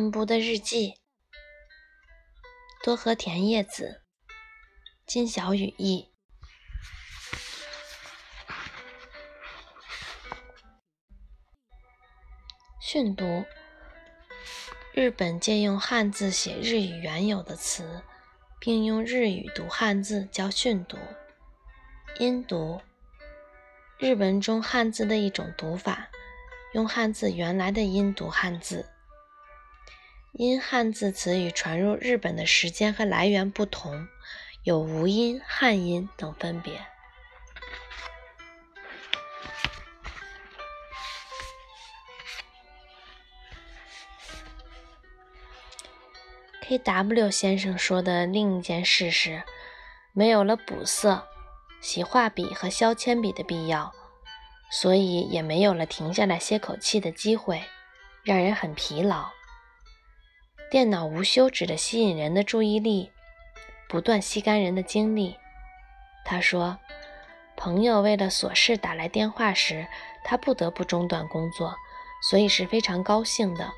[0.00, 0.94] 漫步的日记，
[2.84, 4.02] 多和田叶子，
[5.04, 6.12] 金小雨译。
[12.80, 13.44] 训读：
[14.92, 18.04] 日本借用汉字写日语原有的词，
[18.60, 20.96] 并用日语读汉字，叫训读。
[22.20, 22.80] 音读：
[23.98, 26.08] 日文中汉字的一种读法，
[26.72, 28.88] 用汉字原来的音读汉字。
[30.38, 34.06] 因汉字词语传入日本的时间和来源不同，
[34.62, 36.86] 有吴音、汉音等分别。
[46.60, 47.30] K.W.
[47.32, 49.42] 先生说的另一件事是，
[50.12, 51.26] 没有了补色、
[51.80, 53.92] 洗画笔和削铅笔的必要，
[54.70, 57.64] 所以也没有了停下来歇口气的机会，
[58.22, 59.36] 让人很疲劳。
[60.70, 63.10] 电脑无休止地吸引人的注意力，
[63.88, 65.38] 不断吸干人的精力。
[66.26, 66.78] 他说，
[67.56, 69.86] 朋友为了琐事打来电话时，
[70.24, 71.74] 他不得不中断工作，
[72.28, 73.72] 所以是非常高兴的。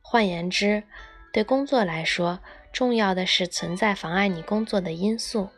[0.00, 0.84] 换言之，
[1.30, 2.40] 对工作来说，
[2.72, 5.50] 重要的是存在妨碍你工作的因素。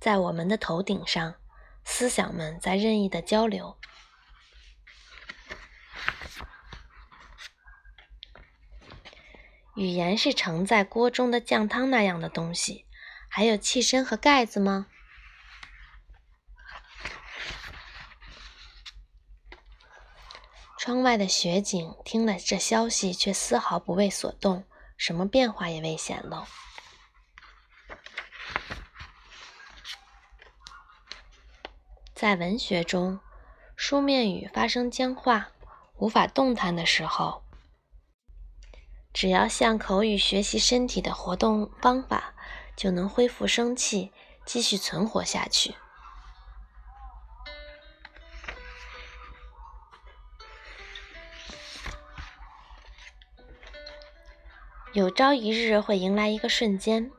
[0.00, 1.34] 在我们的头顶上，
[1.84, 3.76] 思想们在任意的交流。
[9.74, 12.84] 语言是盛在锅中的酱汤那样的东西，
[13.28, 14.86] 还有器身和盖子吗？
[20.76, 24.64] 窗外的雪景听了这消息，却丝毫不为所动，
[24.96, 26.44] 什么变化也未显露。
[32.12, 33.20] 在文学中，
[33.74, 35.48] 书面语发生僵化、
[35.96, 37.41] 无法动弹的时候。
[39.12, 42.32] 只要向口语学习身体的活动方法，
[42.74, 44.10] 就能恢复生气，
[44.44, 45.74] 继续存活下去。
[54.94, 57.10] 有朝一日会迎来一个瞬间，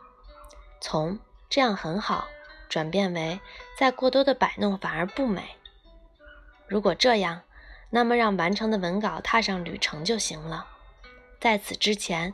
[0.79, 2.27] 从这样很好
[2.69, 3.39] 转变为
[3.77, 5.55] 再过多的摆弄反而不美。
[6.67, 7.41] 如果这样，
[7.89, 10.67] 那么让完成的文稿踏上旅程就行了。
[11.43, 12.33] 在此之前，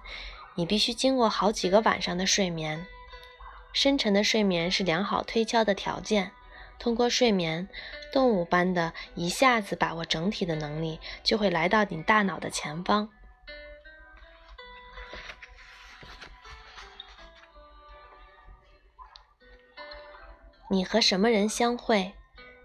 [0.53, 2.85] 你必须经过好几个晚上的睡眠。
[3.73, 6.31] 深沉的睡眠是良好推敲的条件。
[6.77, 7.67] 通过睡眠，
[8.13, 13.09] 动物般的一下子把握整体的能力就会来到你大脑的前方。
[20.69, 22.13] 你和什么人相会，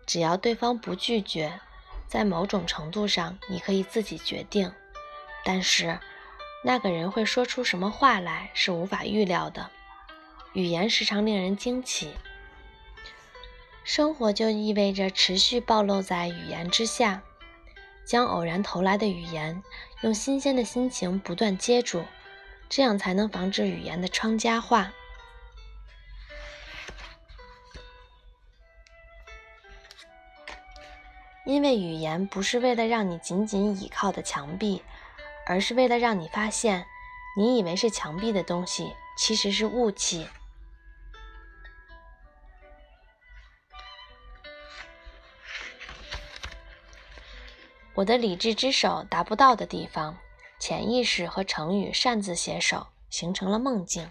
[0.05, 1.59] 只要对方不拒绝，
[2.06, 4.71] 在某种程度上你可以自己决定。
[5.43, 5.99] 但是。
[6.66, 9.70] 那个人会说出什么话来是无法预料的。
[10.54, 12.14] 语言时常令人惊奇。
[13.84, 17.22] 生活就意味着持续暴露在语言之下，
[18.06, 19.62] 将偶然投来的语言
[20.00, 22.02] 用新鲜的心情不断接住，
[22.70, 24.91] 这样才能防止语言的窗家化。
[31.44, 34.82] 因为语言不是为了让你紧紧倚靠的墙壁。
[35.47, 36.87] 而是为了让你发现，
[37.37, 40.27] 你以为是墙壁的东西，其实是雾气。
[47.94, 50.19] 我的理智之手达不到的地方，
[50.59, 54.11] 潜意识和成语擅自携手，形成了梦境。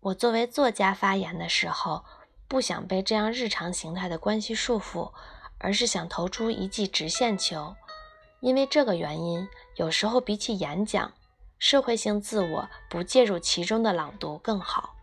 [0.00, 2.04] 我作为作家发言的时候，
[2.46, 5.14] 不想被这样日常形态的关系束缚。
[5.58, 7.74] 而是想投出一记直线球，
[8.40, 11.12] 因为这个原因，有时候比起演讲，
[11.58, 14.94] 社会性自我不介入其中的朗读更好。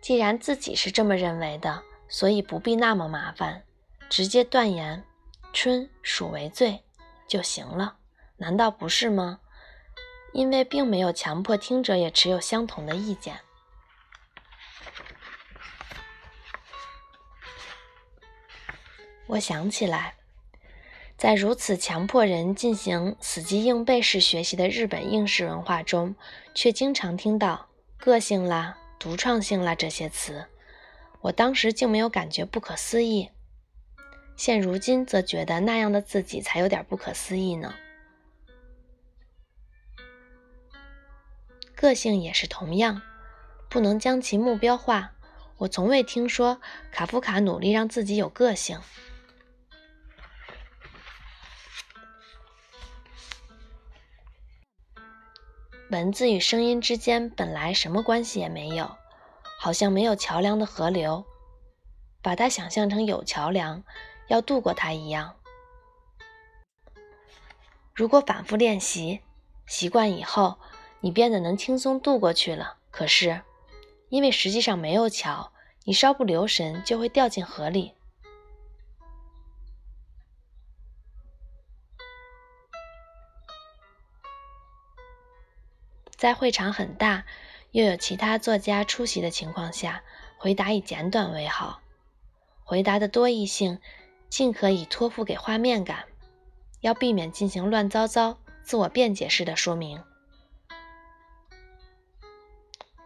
[0.00, 3.62] 既然自己是这么认为的，所以不必那么麻烦，
[4.10, 5.04] 直接断言
[5.54, 6.82] “春属为最”
[7.28, 7.96] 就行了，
[8.38, 9.38] 难道不是吗？
[10.32, 13.40] 因为并没有强迫听者也持有相同的意见。
[19.32, 20.14] 我想起来，
[21.16, 26.14] 在如此强迫人进行死记硬背式学习的日本应试文化中，
[26.54, 30.44] 却经常听到“个性啦”“独创性啦”这些词。
[31.22, 33.30] 我当时竟没有感觉不可思议，
[34.36, 37.72] 现如今则觉得那样的自己才有点不可思议呢。
[41.74, 43.00] 个性也是同样，
[43.70, 45.12] 不能将其目标化。
[45.56, 48.78] 我从未听说卡夫卡努力让自己有个性。
[55.92, 58.96] 文字与声音之间本来什么关系也没有，
[59.58, 61.22] 好像没有桥梁的河流，
[62.22, 63.84] 把它想象成有桥梁，
[64.26, 65.34] 要渡过它一样。
[67.92, 69.20] 如果反复练习，
[69.66, 70.56] 习惯以后，
[71.00, 72.78] 你变得能轻松渡过去了。
[72.90, 73.42] 可是，
[74.08, 75.52] 因为实际上没有桥，
[75.84, 77.92] 你稍不留神就会掉进河里。
[86.22, 87.24] 在会场很大，
[87.72, 90.04] 又有其他作家出席的情况下，
[90.36, 91.82] 回答以简短为好。
[92.62, 93.80] 回答的多义性
[94.28, 96.04] 尽可以托付给画面感，
[96.80, 100.00] 要避免进行乱糟糟、自我辩解式的说明。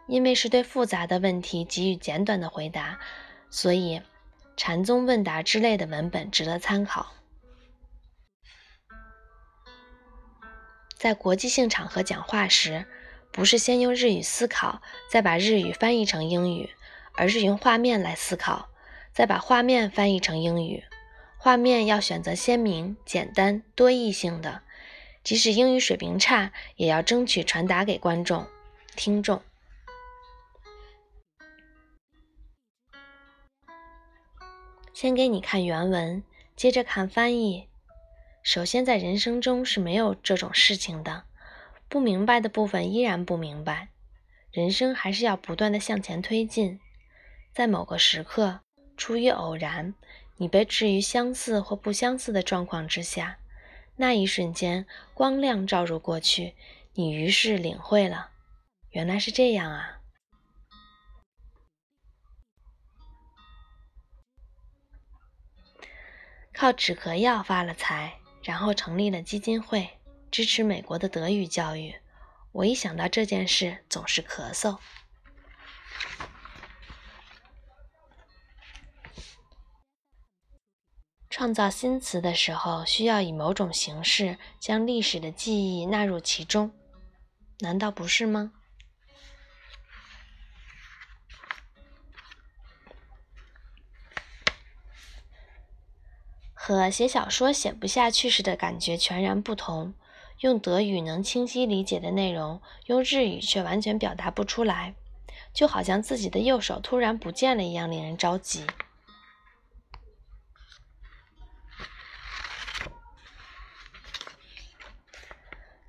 [0.07, 3.01] 因为是对复杂的问题给予简短的回答，
[3.49, 4.03] 所以
[4.59, 7.15] 禅宗问答之类的文本值得参考。
[10.95, 12.85] 在国际性场合讲话时。
[13.31, 14.81] 不是先用日语思考，
[15.11, 16.70] 再把日语翻译成英语，
[17.14, 18.70] 而是用画面来思考，
[19.12, 20.84] 再把画面翻译成英语。
[21.37, 24.62] 画面要选择鲜明、简单、多义性的，
[25.23, 28.46] 即使英语水平差，也要争取传达给观众、
[28.96, 29.43] 听众。
[34.94, 36.22] 先给你看原文，
[36.56, 37.69] 接着看翻译。
[38.43, 41.25] 首先，在人生中是没有这种事情的。
[41.88, 43.88] 不明白的部分依然不明白，
[44.50, 46.81] 人生还是要不断的向前推进。
[47.53, 48.61] 在某个时刻，
[48.97, 49.94] 出于偶然，
[50.37, 53.38] 你被置于相似或不相似的状况之下，
[53.97, 56.55] 那一瞬间，光亮照入过去，
[56.94, 58.31] 你于是领会了，
[58.91, 60.00] 原来是这样啊！
[66.53, 69.95] 靠止咳药发了财，然后成立了基金会。
[70.31, 71.96] 支持美国的德语教育，
[72.52, 74.78] 我一想到这件事总是咳嗽。
[81.31, 86.72] 创造新词的时候，需要以某种形式将历史的记忆纳入其中，
[87.58, 88.52] 难道不是吗？
[96.55, 99.94] 和写小说写不下去时的感觉全然不同。
[100.41, 104.94] 用德语能清晰理解的内容，用日语却完全表达不出来，
[105.55, 108.67] 就好像自己的右手突然不见了一样，令人着急。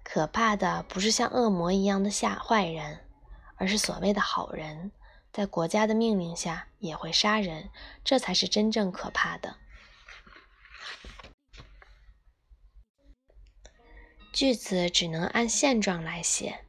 [0.03, 3.01] 可怕的不是像恶魔一样的吓坏人，
[3.57, 4.91] 而是所谓的好人，
[5.31, 7.69] 在国家的命令下也会杀人，
[8.03, 9.57] 这才是真正可怕的。
[14.37, 16.59] 句子只能按现状来写，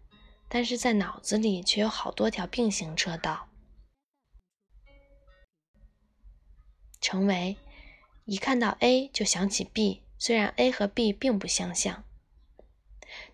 [0.49, 3.51] 但是在脑子里却有好多条并行车道。
[6.99, 7.59] 成为
[8.25, 12.05] 一看到 A 就想起 B，虽然 A 和 B 并不相像，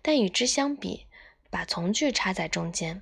[0.01, 1.07] 但与之相比，
[1.49, 3.01] 把从句插在中间。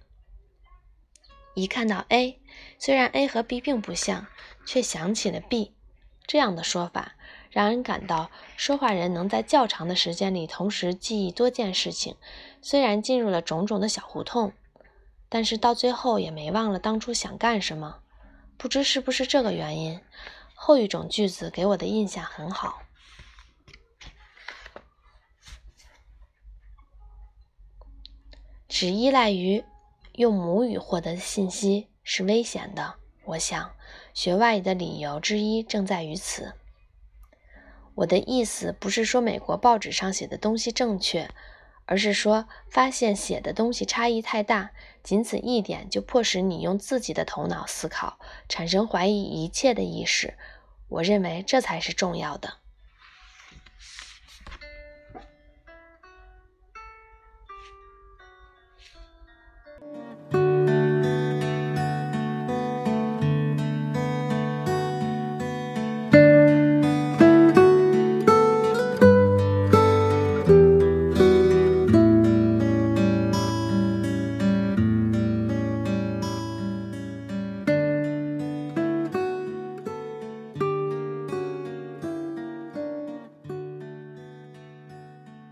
[1.55, 2.39] 一看到 A，
[2.77, 4.27] 虽然 A 和 B 并不像，
[4.67, 5.73] 却想起了 B，
[6.27, 7.15] 这样的说法。
[7.53, 12.17] 让人感到说话人能在较长的时间里同时记忆多件事情，
[12.63, 14.53] 虽然进入了种种的小胡同，
[15.29, 17.99] 但是到最后也没忘了当初想干什么。
[18.57, 20.01] 不知是不是这个原因，
[20.55, 22.81] 后一种句子给我的印象很好。
[28.67, 29.63] 只依赖于
[30.13, 32.95] 用母语获得的信息是危险的。
[33.25, 33.71] 我想，
[34.15, 36.55] 学外语的理由之一正在于此。
[37.95, 41.29] 我的意思不是说美国报纸上写的东西正确，
[41.85, 44.71] 而是说发现写的东西差异太大，
[45.03, 48.17] 仅此一点就迫使你用自己的头脑思考，
[48.49, 50.33] 产生怀疑一切的意识。
[50.89, 52.62] 我认为这才是重要的。